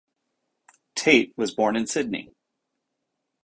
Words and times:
Tate 0.95 1.31
was 1.37 1.53
born 1.53 1.75
in 1.75 1.85
Sydney. 1.85 2.33